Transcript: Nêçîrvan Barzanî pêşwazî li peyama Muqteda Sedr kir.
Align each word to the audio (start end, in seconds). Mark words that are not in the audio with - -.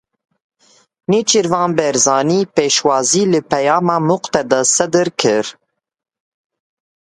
Nêçîrvan 1.09 1.69
Barzanî 1.77 2.39
pêşwazî 2.55 3.23
li 3.31 3.41
peyama 3.51 3.97
Muqteda 4.09 4.61
Sedr 4.75 5.07
kir. 5.19 5.45